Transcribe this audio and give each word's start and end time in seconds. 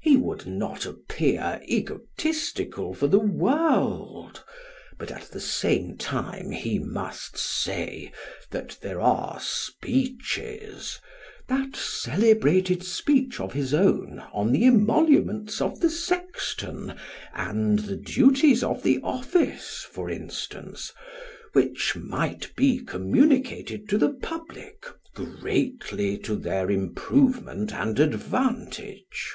He 0.00 0.16
would 0.16 0.46
not 0.46 0.86
appear 0.86 1.60
egotistical 1.68 2.94
for 2.94 3.08
the 3.08 3.18
world, 3.18 4.42
but 4.96 5.10
at 5.10 5.24
the 5.32 5.40
same 5.40 5.98
time 5.98 6.50
he 6.50 6.78
must 6.78 7.36
say, 7.36 8.12
that 8.50 8.78
there 8.80 9.00
are 9.02 9.38
speeches 9.40 10.98
that 11.48 11.74
celebrated 11.76 12.82
speech 12.84 13.38
of 13.40 13.52
his 13.52 13.74
own, 13.74 14.20
on 14.32 14.52
the 14.52 14.64
emoluments 14.64 15.60
of 15.60 15.80
the 15.80 15.90
sexton, 15.90 16.94
and 17.34 17.80
the 17.80 17.96
duties 17.96 18.62
of 18.62 18.84
the 18.84 19.00
office, 19.02 19.84
for 19.90 20.08
instance 20.08 20.92
which 21.52 21.96
might 21.96 22.54
be 22.56 22.78
communicated 22.78 23.88
to 23.90 23.98
the 23.98 24.14
public, 24.22 24.86
greatly 25.12 26.16
to 26.18 26.36
their 26.36 26.70
improvement 26.70 27.74
and 27.74 27.98
advantage. 27.98 29.34